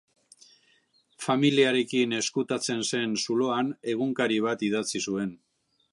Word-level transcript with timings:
Familiarekin 1.25 2.17
ezkutatzen 2.21 2.81
zen 2.87 3.15
zuloan 3.25 3.73
egunkari 3.97 4.43
bat 4.47 4.65
idatzi 4.71 5.07
zuen. 5.11 5.37